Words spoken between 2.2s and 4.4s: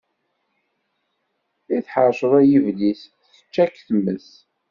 ay Iblis, tečča-k tmes.